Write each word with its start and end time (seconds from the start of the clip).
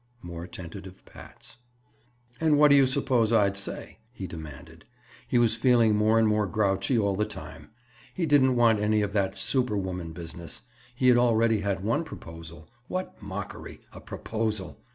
More 0.23 0.47
tentative 0.47 1.05
pats. 1.05 1.57
"And 2.39 2.57
what 2.57 2.71
do 2.71 2.75
you 2.75 2.87
suppose 2.87 3.31
I'd 3.31 3.55
say?" 3.55 3.99
he 4.11 4.25
demanded. 4.25 4.83
He 5.27 5.37
was 5.37 5.53
feeling 5.55 5.95
more 5.95 6.17
and 6.17 6.27
more 6.27 6.47
grouchy 6.47 6.97
all 6.97 7.15
the 7.15 7.23
time. 7.23 7.69
He 8.11 8.25
didn't 8.25 8.55
want 8.55 8.79
any 8.79 9.03
of 9.03 9.13
that 9.13 9.37
"superwoman" 9.37 10.11
business. 10.11 10.63
He 10.95 11.07
had 11.07 11.19
already 11.19 11.59
had 11.59 11.83
one 11.83 12.03
proposal. 12.03 12.67
What 12.87 13.21
mockery! 13.21 13.81
A 13.93 14.01
proposal! 14.01 14.79